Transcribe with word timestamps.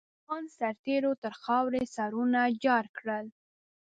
افغان 0.19 0.43
سرتېرو 0.57 1.11
تر 1.23 1.33
خاروې 1.41 1.83
سرونه 1.95 2.41
جار 2.63 2.85
کړل. 2.97 3.25